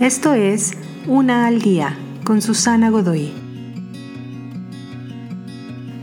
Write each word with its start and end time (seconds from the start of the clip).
Esto 0.00 0.34
es 0.34 0.72
Una 1.06 1.46
al 1.46 1.62
Día 1.62 1.96
con 2.22 2.42
Susana 2.42 2.90
Godoy. 2.90 3.32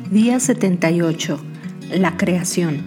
Día 0.09 0.39
78. 0.39 1.39
La 1.91 2.17
creación. 2.17 2.81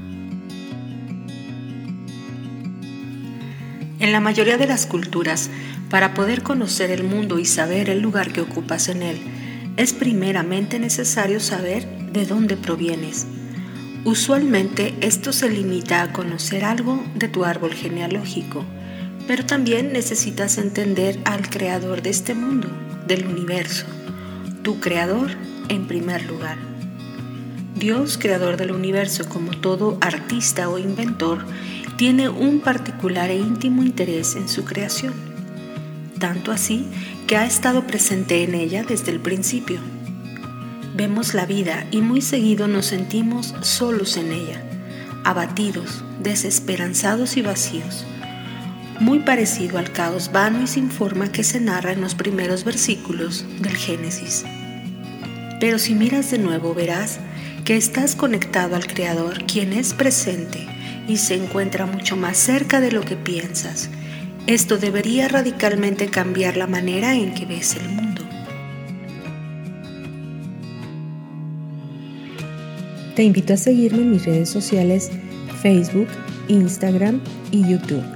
En 4.01 4.11
la 4.11 4.19
mayoría 4.19 4.59
de 4.59 4.67
las 4.67 4.87
culturas, 4.87 5.49
para 5.91 6.13
poder 6.13 6.43
conocer 6.43 6.91
el 6.91 7.05
mundo 7.05 7.39
y 7.39 7.45
saber 7.45 7.89
el 7.89 8.01
lugar 8.01 8.33
que 8.33 8.41
ocupas 8.41 8.89
en 8.89 9.03
él, 9.03 9.21
es 9.77 9.93
primeramente 9.93 10.81
necesario 10.81 11.39
saber 11.39 11.87
de 12.11 12.27
dónde 12.27 12.57
provienes. 12.57 13.29
Usualmente 14.05 14.97
esto 15.01 15.33
se 15.33 15.49
limita 15.51 16.03
a 16.03 16.13
conocer 16.13 16.65
algo 16.65 17.01
de 17.15 17.29
tu 17.29 17.45
árbol 17.45 17.75
genealógico 17.75 18.65
pero 19.27 19.45
también 19.45 19.93
necesitas 19.93 20.59
entender 20.59 21.19
al 21.25 21.49
creador 21.51 22.03
de 22.03 22.11
este 22.11 22.35
mundo, 22.35 22.69
del 23.07 23.27
universo, 23.27 23.87
tu 24.63 24.81
creador 24.81 25.31
en 25.69 25.87
primer 25.87 26.25
lugar. 26.27 26.59
Dios, 27.75 28.19
creador 28.19 28.57
del 28.57 28.73
universo, 28.73 29.29
como 29.29 29.51
todo 29.51 29.99
artista 30.01 30.69
o 30.69 30.79
inventor, 30.79 31.45
tiene 31.97 32.29
un 32.29 32.61
particular 32.61 33.31
e 33.31 33.37
íntimo 33.37 33.83
interés 33.83 34.37
en 34.37 34.49
su 34.49 34.65
creación, 34.65 35.15
tanto 36.19 36.53
así 36.53 36.87
que 37.27 37.37
ha 37.37 37.45
estado 37.45 37.87
presente 37.87 38.45
en 38.45 38.55
ella 38.55 38.85
desde 38.85 39.11
el 39.11 39.21
principio. 39.21 39.81
Vemos 40.95 41.35
la 41.35 41.45
vida 41.45 41.87
y 41.91 42.01
muy 42.01 42.23
seguido 42.23 42.69
nos 42.69 42.87
sentimos 42.87 43.55
solos 43.61 44.17
en 44.17 44.33
ella, 44.33 44.63
abatidos, 45.25 46.03
desesperanzados 46.23 47.37
y 47.37 47.43
vacíos 47.43 48.07
muy 49.01 49.21
parecido 49.21 49.79
al 49.79 49.93
caos 49.93 50.33
vano 50.33 50.63
y 50.63 50.67
sin 50.67 50.91
forma 50.91 51.31
que 51.31 51.45
se 51.45 51.61
narra 51.61 51.93
en 51.93 52.01
los 52.01 52.15
primeros 52.15 52.65
versículos 52.65 53.45
del 53.61 53.77
Génesis. 53.77 54.45
Pero 55.61 55.79
si 55.79 55.95
miras 55.95 56.31
de 56.31 56.39
nuevo 56.39 56.75
verás 56.75 57.19
que 57.65 57.77
estás 57.77 58.15
conectado 58.15 58.77
al 58.77 58.87
Creador, 58.87 59.45
quien 59.45 59.73
es 59.73 59.93
presente 59.93 60.67
y 61.09 61.17
se 61.17 61.35
encuentra 61.35 61.87
mucho 61.87 62.17
más 62.17 62.37
cerca 62.37 62.81
de 62.81 62.93
lo 62.93 63.03
que 63.03 63.17
piensas. 63.17 63.91
Esto 64.47 64.79
debería 64.79 65.29
radicalmente 65.29 66.09
cambiar 66.09 66.57
la 66.57 66.67
manera 66.67 67.15
en 67.15 67.35
que 67.35 67.47
ves 67.47 67.77
el 67.77 67.89
mundo. 67.89 68.23
Te 73.17 73.25
invito 73.25 73.55
a 73.55 73.57
seguirme 73.57 74.03
en 74.03 74.11
mis 74.13 74.27
redes 74.27 74.51
sociales 74.51 75.11
Facebook, 75.63 76.09
Instagram 76.49 77.21
y 77.51 77.67
YouTube 77.69 78.16